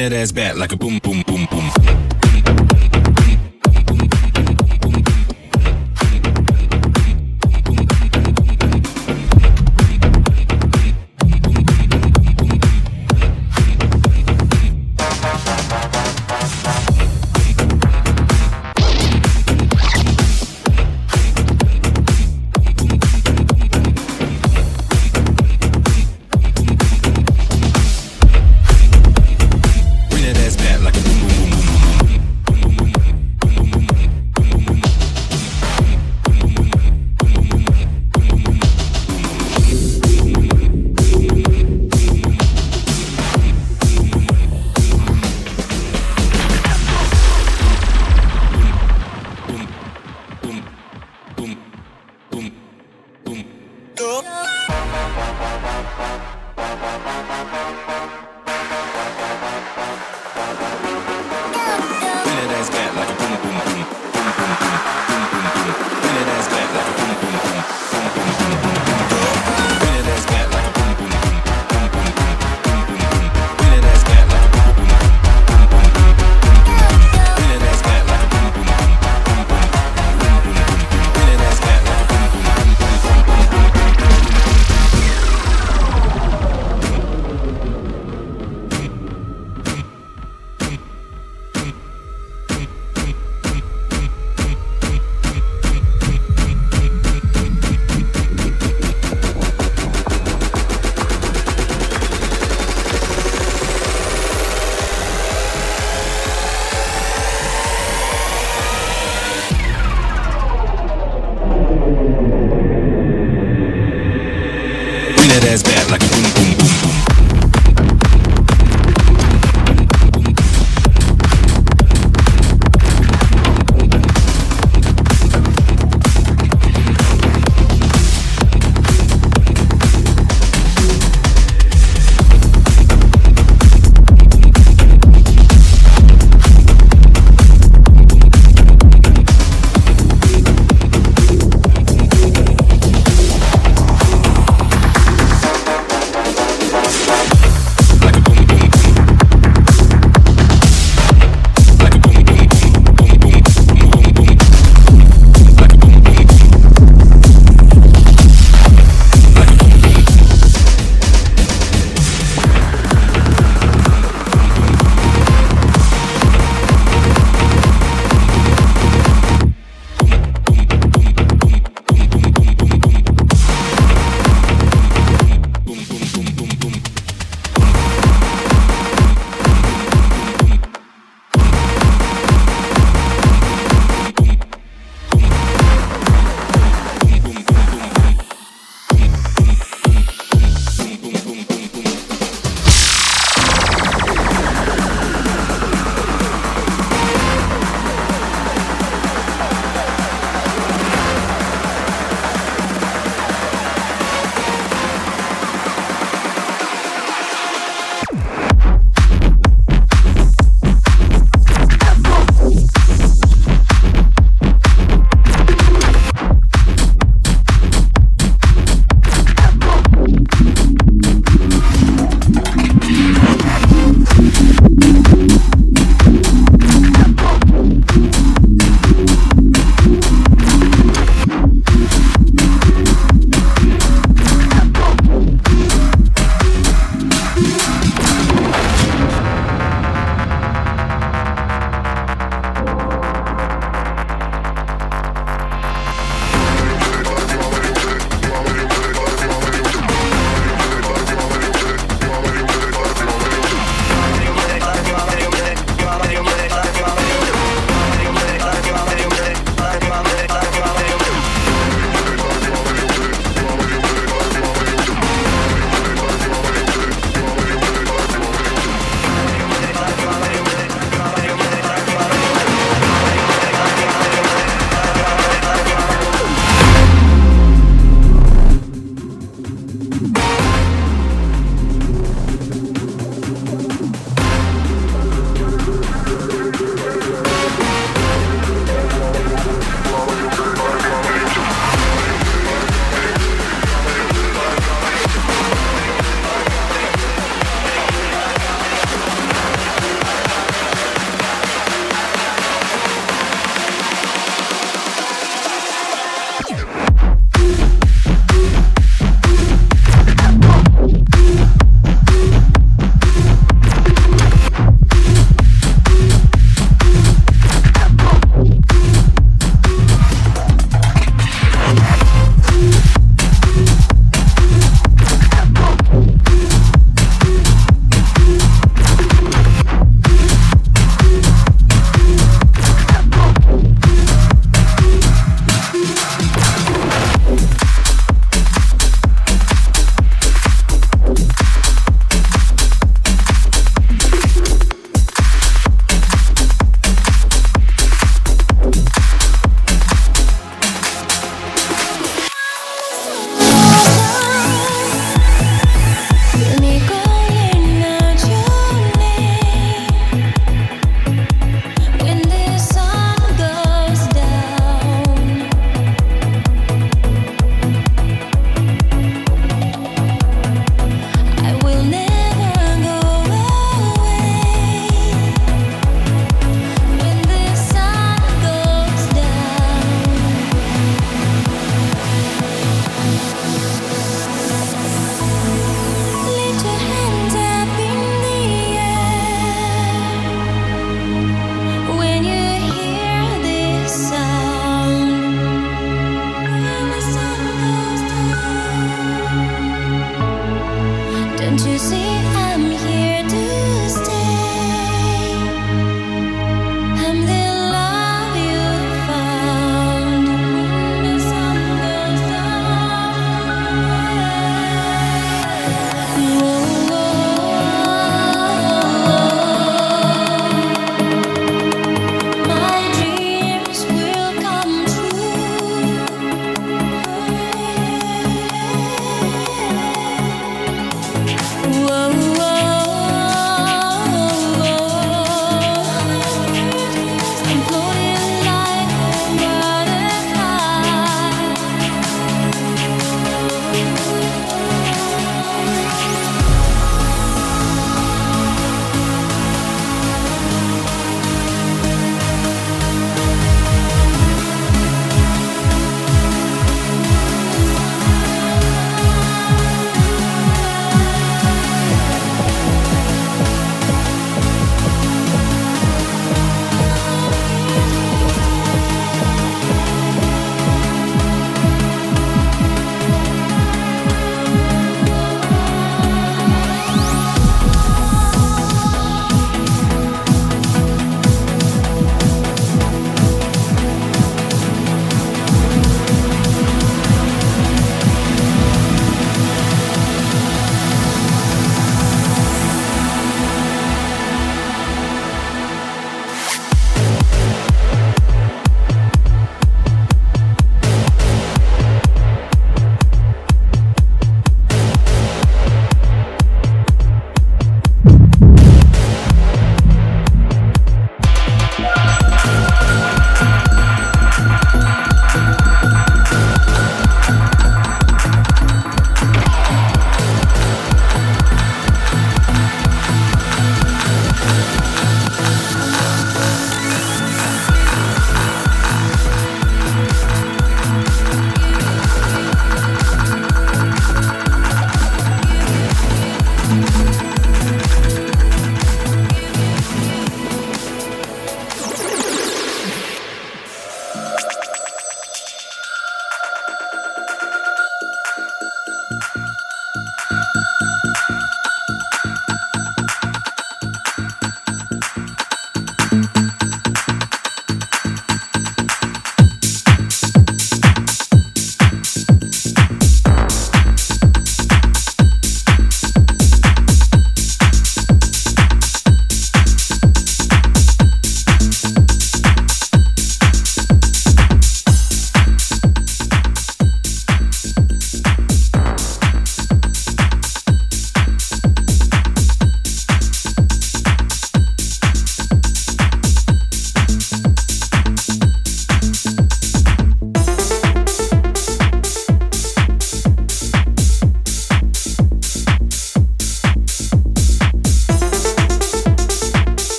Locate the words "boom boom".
0.76-1.29